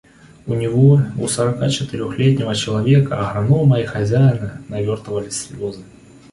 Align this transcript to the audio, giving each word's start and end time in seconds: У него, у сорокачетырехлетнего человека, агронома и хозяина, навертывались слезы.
У 0.47 0.55
него, 0.55 1.03
у 1.19 1.27
сорокачетырехлетнего 1.27 2.55
человека, 2.55 3.19
агронома 3.29 3.79
и 3.81 3.85
хозяина, 3.85 4.59
навертывались 4.67 5.41
слезы. 5.43 5.83